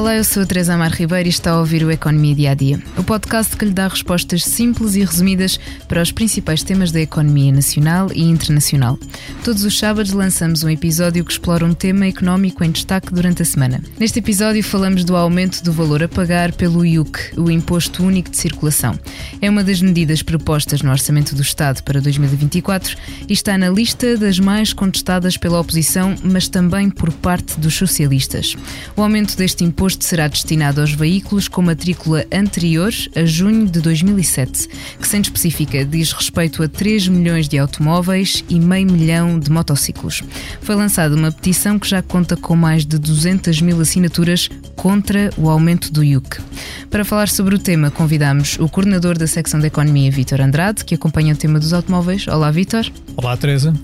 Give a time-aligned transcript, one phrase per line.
[0.00, 2.54] Olá, eu sou a Teresa Amar Ribeiro e está a ouvir o Economia Dia a
[2.54, 7.02] Dia, o podcast que lhe dá respostas simples e resumidas para os principais temas da
[7.02, 8.98] economia nacional e internacional.
[9.44, 13.44] Todos os sábados lançamos um episódio que explora um tema económico em destaque durante a
[13.44, 13.82] semana.
[13.98, 18.38] Neste episódio falamos do aumento do valor a pagar pelo IUC, o Imposto Único de
[18.38, 18.98] Circulação.
[19.38, 22.96] É uma das medidas propostas no Orçamento do Estado para 2024
[23.28, 28.56] e está na lista das mais contestadas pela oposição, mas também por parte dos socialistas.
[28.96, 33.80] O aumento deste imposto imposto será destinado aos veículos com matrícula anterior a junho de
[33.80, 34.68] 2007,
[35.00, 40.22] que, sendo específica, diz respeito a 3 milhões de automóveis e meio milhão de motociclos.
[40.62, 45.50] Foi lançada uma petição que já conta com mais de 200 mil assinaturas contra o
[45.50, 46.40] aumento do IUC.
[46.88, 50.94] Para falar sobre o tema, convidamos o coordenador da secção da Economia, Vítor Andrade, que
[50.94, 52.28] acompanha o tema dos automóveis.
[52.28, 52.86] Olá, Vítor.
[53.16, 53.74] Olá, Teresa.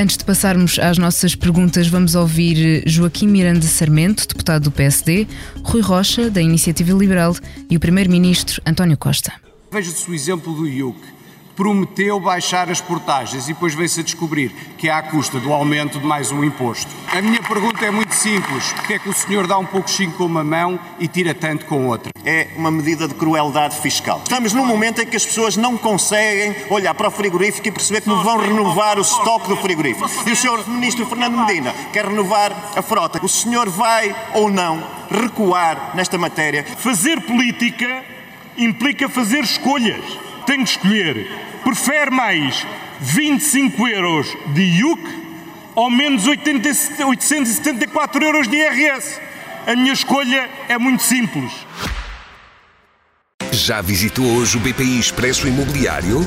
[0.00, 5.26] Antes de passarmos às nossas perguntas, vamos ouvir Joaquim Miranda Sarmento, deputado do PSD,
[5.64, 7.34] Rui Rocha, da Iniciativa Liberal,
[7.68, 9.32] e o Primeiro-Ministro António Costa.
[9.72, 11.17] Veja-se o exemplo do IUC
[11.58, 15.98] prometeu baixar as portagens e depois veio-se a descobrir que é à custa do aumento
[15.98, 16.88] de mais um imposto.
[17.12, 20.24] A minha pergunta é muito simples: porque é que o senhor dá um pouco com
[20.24, 22.12] uma mão e tira tanto com outra?
[22.24, 24.20] É uma medida de crueldade fiscal.
[24.22, 28.02] Estamos num momento em que as pessoas não conseguem olhar para o frigorífico e perceber
[28.02, 30.08] que não vão renovar o estoque do frigorífico.
[30.28, 33.18] E o senhor ministro Fernando Medina quer renovar a frota.
[33.20, 36.62] O senhor vai ou não recuar nesta matéria?
[36.62, 38.04] Fazer política
[38.56, 40.27] implica fazer escolhas.
[40.48, 41.30] Tem de escolher
[41.62, 42.66] prefere mais
[43.02, 45.02] 25 euros de IUC
[45.74, 49.20] ou menos 80, 874 euros de IRS?
[49.66, 51.52] A minha escolha é muito simples.
[53.52, 56.26] Já visitou hoje o BPI Expresso Imobiliário?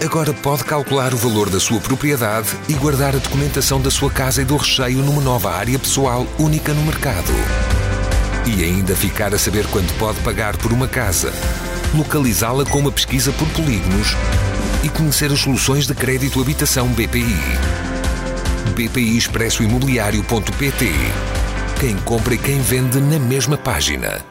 [0.00, 4.42] Agora pode calcular o valor da sua propriedade e guardar a documentação da sua casa
[4.42, 7.32] e do recheio numa nova área pessoal única no mercado.
[8.46, 11.32] E ainda ficar a saber quanto pode pagar por uma casa
[11.94, 14.08] localizá-la com uma pesquisa por polígonos
[14.84, 17.36] e conhecer as soluções de crédito habitação BPI.
[18.74, 20.92] BPI Expresso Imobiliário.pt
[21.80, 24.24] Quem compra e quem vende na mesma página.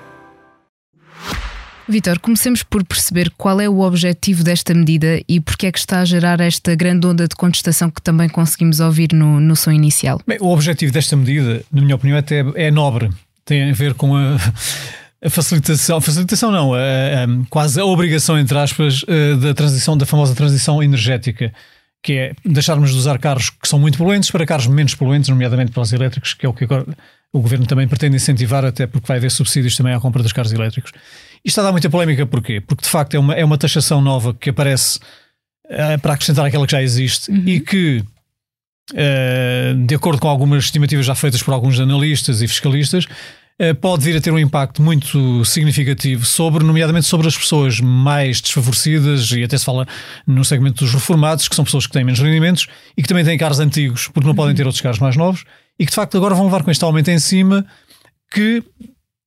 [1.89, 6.01] Vitor, comecemos por perceber qual é o objetivo desta medida e porque é que está
[6.01, 10.19] a gerar esta grande onda de contestação que também conseguimos ouvir no, no som inicial.
[10.27, 13.09] Bem, o objetivo desta medida, na minha opinião, até é nobre.
[13.45, 14.37] Tem a ver com a
[15.23, 20.05] a facilitação, facilitação não, a, a, quase a obrigação, entre aspas, eh, da transição, da
[20.05, 21.51] famosa transição energética,
[22.03, 25.71] que é deixarmos de usar carros que são muito poluentes para carros menos poluentes, nomeadamente
[25.71, 26.85] para os elétricos, que é o que agora
[27.33, 30.53] o governo também pretende incentivar, até porque vai haver subsídios também à compra dos carros
[30.53, 30.91] elétricos.
[31.43, 32.61] Isto está a dar muita polémica, porquê?
[32.61, 34.99] Porque de facto é uma, é uma taxação nova que aparece
[35.65, 37.43] uh, para acrescentar aquela que já existe uhum.
[37.45, 38.03] e que,
[38.93, 43.07] uh, de acordo com algumas estimativas já feitas por alguns analistas e fiscalistas,
[43.81, 49.31] pode vir a ter um impacto muito significativo sobre, nomeadamente sobre as pessoas mais desfavorecidas
[49.31, 49.87] e até se fala
[50.27, 53.37] no segmento dos reformados, que são pessoas que têm menos rendimentos e que também têm
[53.37, 55.43] carros antigos porque não podem ter outros carros mais novos
[55.79, 57.65] e que de facto agora vão levar com este aumento em cima
[58.31, 58.63] que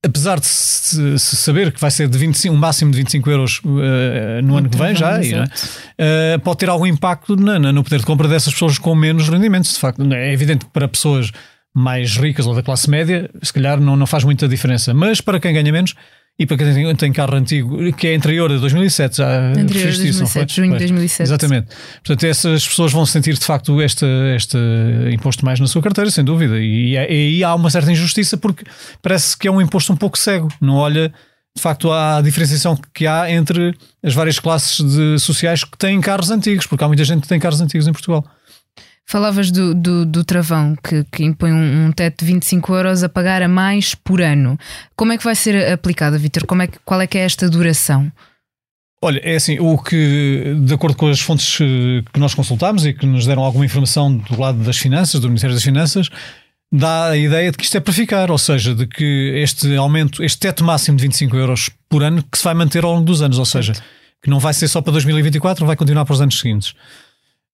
[0.02, 4.42] apesar de se, saber que vai ser de 25, um máximo de 25 euros uh,
[4.42, 8.26] no ano que vem já, uh, pode ter algum impacto no, no poder de compra
[8.26, 9.72] dessas pessoas com menos rendimentos.
[9.74, 11.30] De facto, é evidente que para pessoas
[11.74, 14.92] mais ricas ou da classe média, se calhar não, não faz muita diferença.
[14.92, 15.94] Mas para quem ganha menos
[16.38, 19.90] e para quem tem, tem carro antigo, que é anterior a 2007, já anterior a
[19.90, 21.22] 2007, junho de 2007.
[21.22, 21.68] Exatamente.
[21.96, 24.56] Portanto, essas pessoas vão sentir de facto este, este
[25.12, 26.58] imposto mais na sua carteira, sem dúvida.
[26.58, 28.64] E, aí há uma certa injustiça porque
[29.02, 31.12] parece que é um imposto um pouco cego, não olha
[31.54, 36.30] de facto a diferenciação que há entre as várias classes de, sociais que têm carros
[36.30, 38.24] antigos, porque há muita gente que tem carros antigos em Portugal.
[39.10, 43.08] Falavas do, do, do travão que, que, impõe um, um, teto de 25 euros a
[43.08, 44.56] pagar a mais por ano.
[44.94, 46.44] Como é que vai ser aplicada, Vitor?
[46.62, 48.12] É que, qual é que é esta duração?
[49.02, 52.92] Olha, é assim, o que, de acordo com as fontes eh, que nós consultámos e
[52.92, 56.08] que nos deram alguma informação do lado das finanças, do Ministério das Finanças,
[56.72, 60.22] dá a ideia de que isto é para ficar, ou seja, de que este aumento,
[60.22, 63.22] este teto máximo de 25 euros por ano, que se vai manter ao longo dos
[63.22, 63.72] anos, ou seja,
[64.22, 66.76] que não vai ser só para 2024, vai continuar para os anos seguintes.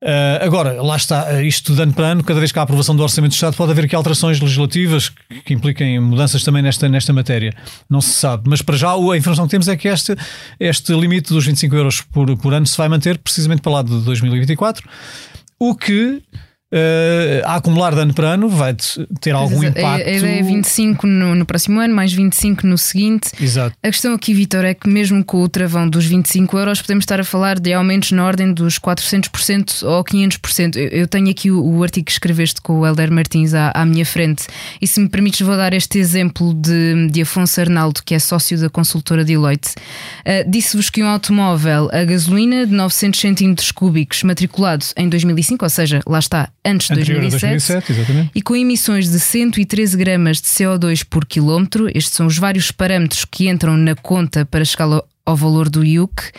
[0.07, 2.95] Uh, agora, lá está, eh, isto de ano para ano, cada vez que há aprovação
[2.95, 6.89] do Orçamento do Estado, pode haver aqui alterações legislativas que, que impliquem mudanças também nesta,
[6.89, 7.53] nesta matéria.
[7.91, 8.49] Não se sabe.
[8.49, 10.15] Mas para já a informação que temos é que este,
[10.61, 14.01] este limite dos 25 euros por, por ano se vai manter precisamente para lá de
[14.03, 14.89] 2024,
[15.59, 16.23] o que
[16.77, 18.75] uh, a acumular de ano para ano, vai
[19.21, 20.09] ter algum a, impacto.
[20.09, 23.31] A ideia é 25 no, no, próximo ano, mais 25 no seguinte.
[23.41, 23.77] Exato.
[23.83, 27.21] A questão aqui, Vitor, é que mesmo com o travão dos 25 euros, podemos estar
[27.21, 30.77] a falar de aumentos na ordem dos 400% ou 500%.
[30.77, 33.85] Eu, eu tenho aqui o, o, artigo que escreveste com o Helder Martins à, à,
[33.85, 34.47] minha frente,
[34.81, 38.59] e se me permites, vou dar este exemplo de, de Afonso Arnaldo, que é sócio
[38.59, 39.71] da consultora Deloitte.
[40.21, 45.71] Uh, Disse-vos que um automóvel a gasolina de 900 centímetros cúbicos, matriculado em 2005, ou
[45.71, 51.05] seja, lá está, antes de 2007, 2007 e com emissões de 113 gramas de CO2
[51.09, 55.69] por quilómetro, estes são os vários parâmetros que entram na conta para chegar ao valor
[55.69, 56.31] do IUC.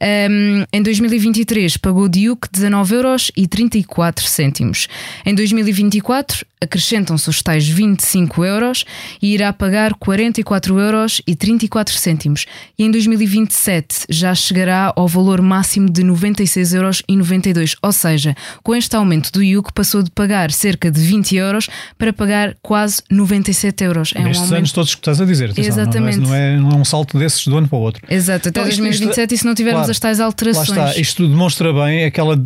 [0.00, 4.86] Um, em 2023 pagou de IUC 19 euros e 34 cêntimos.
[5.26, 8.84] Em 2024 acrescentam-se os tais 25 euros
[9.22, 12.46] e irá pagar 44 euros e 34 cêntimos.
[12.78, 17.76] E em 2027 já chegará ao valor máximo de 96 euros e 92.
[17.82, 22.12] Ou seja, com este aumento do IUC passou de pagar cerca de 20 euros para
[22.12, 24.12] pagar quase 97 euros.
[24.14, 24.58] É Nestes um aumento...
[24.58, 25.50] anos todos que estás a dizer.
[25.50, 26.18] Atenção, Exatamente.
[26.18, 28.02] Não é, não é, um salto desses de um ano para o outro.
[28.28, 30.68] Exato, até então, 2027 isto, e se não tivermos claro, as tais alterações.
[30.68, 32.36] Lá está, isto demonstra bem aquela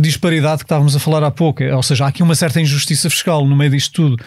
[0.00, 1.62] disparidade que estávamos a falar há pouco.
[1.64, 4.24] Ou seja, há aqui uma certa injustiça fiscal no meio disto tudo,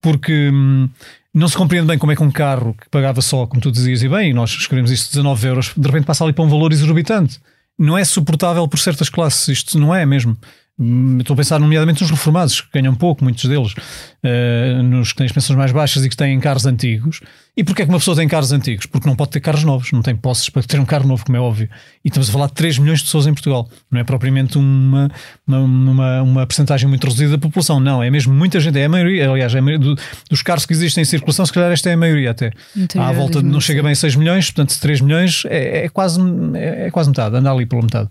[0.00, 0.88] porque hum,
[1.34, 4.02] não se compreende bem como é que um carro que pagava só, como tu dizias,
[4.02, 7.40] e bem, nós escrevemos isto 19 euros, de repente passa ali para um valor exorbitante.
[7.78, 10.36] Não é suportável por certas classes, isto não é mesmo.
[10.78, 15.18] Hum, estou a pensar, nomeadamente, nos reformados, que ganham pouco, muitos deles, uh, nos que
[15.18, 17.20] têm as pensões mais baixas e que têm carros antigos.
[17.58, 18.86] E porquê é que uma pessoa tem carros antigos?
[18.86, 21.36] Porque não pode ter carros novos, não tem posses para ter um carro novo, como
[21.36, 21.68] é óbvio.
[22.04, 23.68] E estamos a falar de 3 milhões de pessoas em Portugal.
[23.90, 25.10] Não é propriamente uma,
[25.44, 28.00] uma, uma, uma percentagem muito reduzida da população, não.
[28.00, 30.00] É mesmo muita gente, é a maioria, aliás, é a maioria do,
[30.30, 32.52] dos carros que existem em circulação, se calhar esta é a maioria até.
[32.96, 36.20] À volta, não chega bem a 6 milhões, portanto, 3 milhões é, é quase,
[36.54, 38.08] é, é, quase metade, anda ali pela metade.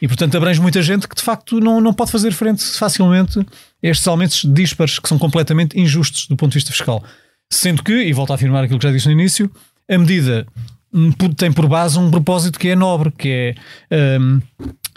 [0.00, 3.44] E portanto abrange muita gente que de facto não, não pode fazer frente facilmente a
[3.82, 7.04] estes aumentos dispares que são completamente injustos do ponto de vista fiscal.
[7.50, 9.50] Sendo que, e volto a afirmar aquilo que já disse no início,
[9.90, 10.46] a medida
[11.36, 13.54] tem por base um propósito que é nobre, que
[13.90, 14.40] é um,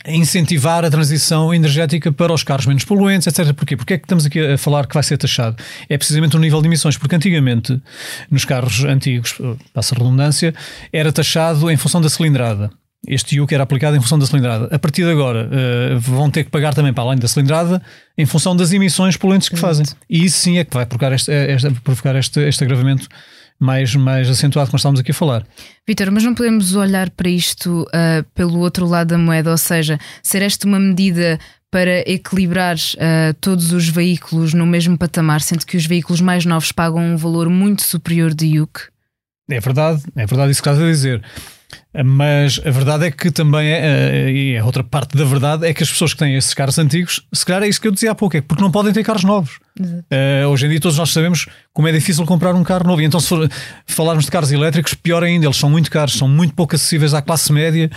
[0.08, 3.54] incentivar a transição energética para os carros menos poluentes, etc.
[3.54, 3.76] Porquê?
[3.76, 5.58] Porque é que estamos aqui a falar que vai ser taxado?
[5.90, 7.82] É precisamente o nível de emissões, porque antigamente,
[8.30, 9.38] nos carros antigos,
[9.74, 10.54] passa a redundância,
[10.94, 12.72] era taxado em função da cilindrada
[13.08, 14.74] este IUC era aplicado em função da cilindrada.
[14.74, 17.82] A partir de agora uh, vão ter que pagar também para além da cilindrada
[18.18, 19.86] em função das emissões poluentes que fazem.
[20.10, 23.08] E isso sim é que vai provocar este, este, provocar este, este agravamento
[23.60, 25.46] mais, mais acentuado que nós estamos aqui a falar.
[25.88, 30.00] Vitor, mas não podemos olhar para isto uh, pelo outro lado da moeda, ou seja,
[30.22, 31.40] ser esta uma medida
[31.72, 36.72] para equilibrar uh, todos os veículos no mesmo patamar, sendo que os veículos mais novos
[36.72, 38.90] pagam um valor muito superior de IUC?
[39.50, 41.24] É verdade, é verdade isso que estás a dizer.
[42.06, 45.74] Mas a verdade é que também, é, eh, e a outra parte da verdade é
[45.74, 48.12] que as pessoas que têm esses carros antigos, se calhar é isso que eu dizia
[48.12, 49.60] há pouco, é porque não podem ter carros novos.
[49.80, 53.02] Uh, hoje em dia todos nós sabemos como é difícil comprar um carro novo.
[53.02, 53.50] E então, se for,
[53.86, 57.22] falarmos de carros elétricos, pior ainda, eles são muito caros, são muito pouco acessíveis à
[57.22, 57.90] classe média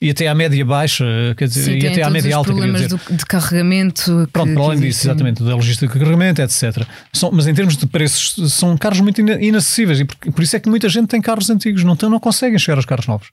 [0.00, 1.04] e até à média baixa,
[1.36, 2.50] quer dizer, Sim, e até à média alta.
[2.50, 4.28] problemas do, de carregamento.
[4.32, 6.86] Pronto, para além disso, exatamente, da logística de carregamento, etc.
[7.12, 10.60] São, mas em termos de preços, são carros muito inacessíveis e por, por isso é
[10.60, 13.28] que muita gente tem carros antigos, não, não conseguem chegar aos carros novos.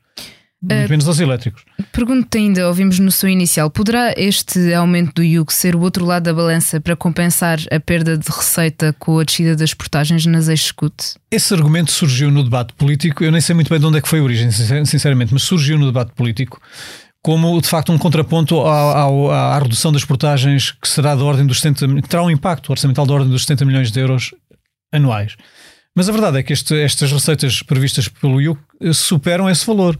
[0.62, 1.64] Muito uh, menos aos elétricos.
[1.92, 6.24] Pergunto-te ainda, ouvimos no seu inicial, poderá este aumento do IUC ser o outro lado
[6.24, 11.16] da balança para compensar a perda de receita com a descida das portagens nas execute?
[11.32, 14.10] Esse argumento surgiu no debate político, eu nem sei muito bem de onde é que
[14.10, 16.62] foi a origem, sinceramente, mas surgiu no debate político
[17.22, 21.46] como de facto um contraponto à, à, à redução das portagens que será da ordem
[21.46, 24.34] dos 70, que terá um impacto orçamental da ordem dos 70 milhões de euros
[24.92, 25.36] anuais.
[25.96, 28.60] Mas a verdade é que este, estas receitas previstas pelo IUC
[28.94, 30.00] superam esse valor.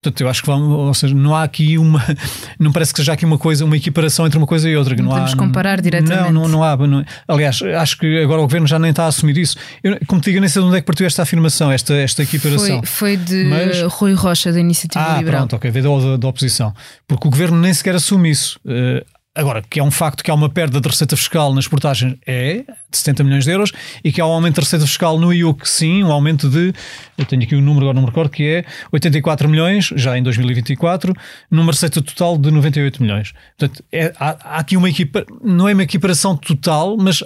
[0.00, 2.00] Portanto, eu acho que vamos, ou seja, não há aqui uma,
[2.56, 4.94] não parece que seja aqui uma coisa, uma equiparação entre uma coisa e outra.
[4.94, 6.32] não, não podemos há, comparar diretamente.
[6.32, 6.76] Não, não, não há.
[6.76, 9.56] Não, aliás, acho que agora o governo já nem está a assumir isso.
[9.82, 12.22] Eu, como te digo, nem sei de onde é que partiu esta afirmação, esta, esta
[12.22, 12.80] equiparação.
[12.84, 15.40] Foi, foi de Mas, Rui Rocha, da Iniciativa ah, Liberal.
[15.40, 16.72] Pronto, ok, veio da, da, oposição.
[17.08, 18.60] Porque o governo nem sequer assume isso.
[18.64, 19.04] Uh,
[19.38, 22.64] Agora, que é um facto que há uma perda de receita fiscal nas portagens, é,
[22.90, 23.70] de 70 milhões de euros,
[24.02, 26.72] e que há um aumento de receita fiscal no IUC, sim, um aumento de,
[27.16, 30.18] eu tenho aqui o um número, agora não me recordo, que é 84 milhões, já
[30.18, 31.14] em 2024,
[31.48, 33.32] numa receita total de 98 milhões.
[33.56, 37.22] Portanto, é, há, há, aqui uma equipa, não é uma equiparação total, mas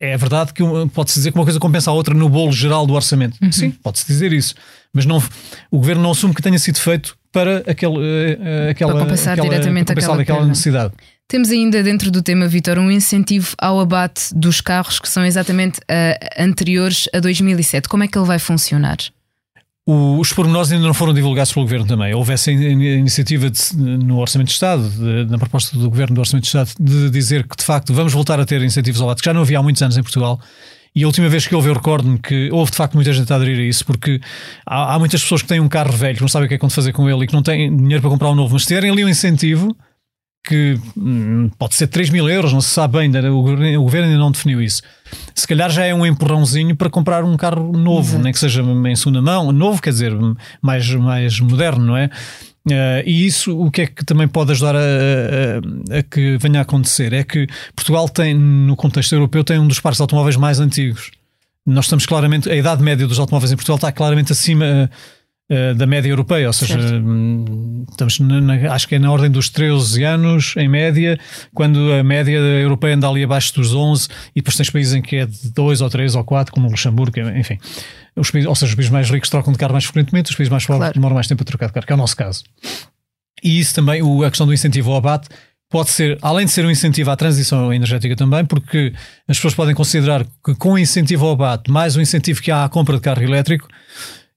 [0.00, 0.62] é verdade que
[0.94, 3.36] pode-se dizer que uma coisa compensa a outra no bolo geral do orçamento.
[3.42, 3.52] Uhum.
[3.52, 4.54] Sim, pode-se dizer isso.
[4.94, 5.22] Mas não,
[5.70, 9.48] o governo não assume que tenha sido feito para, aquele, uh, aquela, para compensar aquela,
[9.48, 10.94] diretamente para compensar aquela, aquela necessidade.
[11.26, 15.78] Temos ainda dentro do tema, Vitor, um incentivo ao abate dos carros que são exatamente
[15.78, 17.88] uh, anteriores a 2007.
[17.88, 18.98] Como é que ele vai funcionar?
[19.86, 22.14] os pormenores ainda não foram divulgados pelo Governo também.
[22.14, 26.44] Houve essa iniciativa de, no Orçamento de Estado, de, na proposta do Governo do Orçamento
[26.44, 29.26] de Estado, de dizer que de facto vamos voltar a ter incentivos ao ato, que
[29.26, 30.40] já não havia há muitos anos em Portugal.
[30.96, 33.36] E a última vez que houve, eu recordo-me que houve de facto muita gente a
[33.36, 34.20] aderir a isso, porque
[34.64, 36.58] há, há, muitas pessoas que têm um carro velho, que não sabem o que é
[36.58, 38.62] que vão fazer com ele e que não têm dinheiro para comprar um novo, mas
[38.62, 39.76] se tiverem ali um incentivo,
[40.46, 44.08] que hum, pode ser 3 mil euros, não se sabe ainda, o governo, o governo
[44.08, 44.82] ainda não definiu isso.
[45.34, 48.96] Se calhar já é um empurrãozinho para comprar um carro novo, nem que seja em
[48.96, 50.12] segunda mão, novo, quer dizer,
[50.60, 52.10] mais, mais moderno, não é?
[52.66, 56.60] Uh, e isso o que é que também pode ajudar a, a, a, que venha
[56.60, 60.36] a acontecer é que Portugal tem, no contexto europeu, tem um dos parques de automóveis
[60.36, 61.10] mais antigos.
[61.66, 64.88] Nós estamos claramente, a idade média dos automóveis em Portugal está claramente acima uh,
[65.76, 69.50] da média europeia, ou seja, hum, estamos na, na, acho que é na ordem dos
[69.50, 71.18] 13 anos em média,
[71.52, 75.16] quando a média europeia anda ali abaixo dos 11 e depois tens países em que
[75.16, 77.58] é de 2 ou 3 ou 4, como o Luxemburgo, enfim.
[78.16, 80.50] Os países, ou seja, os países mais ricos trocam de carro mais frequentemente, os países
[80.50, 80.94] mais pobres claro.
[80.94, 82.42] demoram mais tempo a trocar de carro, que é o nosso caso.
[83.42, 85.28] E isso também, a questão do incentivo ao abate,
[85.68, 88.94] pode ser, além de ser um incentivo à transição energética também, porque
[89.28, 92.64] as pessoas podem considerar que com o incentivo ao abate, mais o incentivo que há
[92.64, 93.68] à compra de carro elétrico,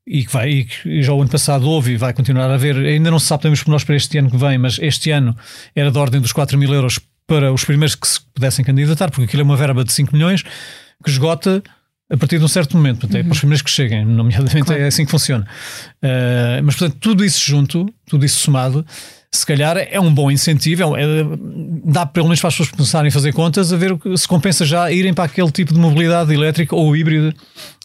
[0.08, 3.12] e que vai, e já o ano passado houve e vai continuar a haver, ainda
[3.12, 5.36] não se sabe temos por nós para este ano que vem, mas este ano
[5.76, 6.98] era da ordem dos 4 mil euros
[7.28, 10.44] para os primeiros que se pudessem candidatar, porque aquilo é uma verba de 5 milhões
[11.04, 11.62] que esgota
[12.10, 14.82] a partir de um certo momento, portanto, é para os primeiros que cheguem, nomeadamente claro.
[14.82, 15.46] é assim que funciona.
[16.02, 18.86] Uh, mas, portanto, tudo isso junto, tudo isso somado,
[19.30, 21.06] se calhar é um bom incentivo, é, é,
[21.84, 24.90] dá pelo menos para as pessoas começarem a fazer contas, a ver se compensa já
[24.90, 27.36] irem para aquele tipo de mobilidade elétrica ou híbrida.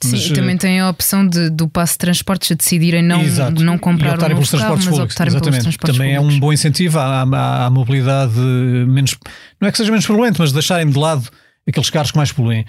[0.00, 3.20] Sim, mas, e também tem a opção de, do passo de transportes a decidirem não,
[3.20, 6.34] exato, não comprar um novo carro, mas optarem pelos transportes Também públicos.
[6.34, 9.16] é um bom incentivo à, à, à, mobilidade menos,
[9.60, 11.28] não é que seja menos poluente, mas deixarem de lado
[11.66, 12.64] aqueles carros que mais poluem.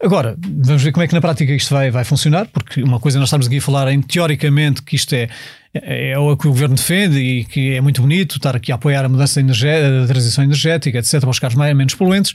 [0.00, 3.18] Agora, vamos ver como é que na prática isto vai, vai funcionar, porque uma coisa
[3.18, 5.28] nós estamos aqui a falar em teoricamente que isto é,
[5.74, 8.76] é, é o que o governo defende e que é muito bonito estar aqui a
[8.76, 12.32] apoiar a mudança da transição energética, etc., para os carros mais, menos poluentes,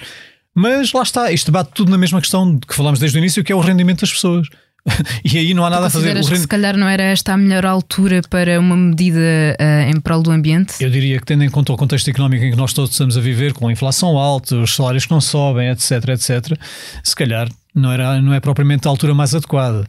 [0.53, 3.51] mas lá está, isto bate tudo na mesma questão que falamos desde o início, que
[3.51, 4.47] é o rendimento das pessoas.
[5.23, 6.13] e aí não há nada a fazer.
[6.19, 10.21] Que se calhar não era esta a melhor altura para uma medida uh, em prol
[10.21, 10.83] do ambiente?
[10.83, 13.21] Eu diria que, tendo em conta o contexto económico em que nós todos estamos a
[13.21, 16.57] viver, com a inflação alta, os salários que não sobem, etc., etc.,
[17.03, 19.87] se calhar não, era, não é propriamente a altura mais adequada.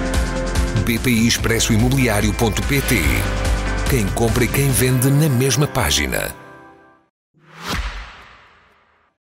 [0.85, 3.01] bpiexpressoimobiliario.pt.
[3.89, 6.40] Quem compra e quem vende na mesma página.